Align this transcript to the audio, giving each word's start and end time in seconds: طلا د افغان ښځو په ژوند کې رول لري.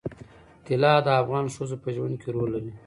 طلا 0.65 0.93
د 1.05 1.07
افغان 1.21 1.45
ښځو 1.55 1.75
په 1.83 1.89
ژوند 1.95 2.15
کې 2.21 2.29
رول 2.35 2.49
لري. 2.55 2.71